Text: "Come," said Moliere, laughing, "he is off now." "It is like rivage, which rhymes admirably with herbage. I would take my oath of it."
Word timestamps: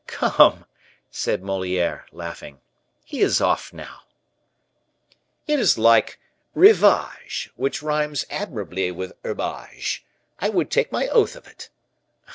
"Come," 0.07 0.65
said 1.11 1.43
Moliere, 1.43 2.07
laughing, 2.11 2.59
"he 3.05 3.19
is 3.21 3.39
off 3.39 3.71
now." 3.71 4.01
"It 5.45 5.59
is 5.59 5.77
like 5.77 6.19
rivage, 6.55 7.51
which 7.55 7.83
rhymes 7.83 8.25
admirably 8.31 8.89
with 8.91 9.13
herbage. 9.23 10.03
I 10.39 10.49
would 10.49 10.71
take 10.71 10.91
my 10.91 11.07
oath 11.09 11.35
of 11.35 11.45
it." 11.45 11.69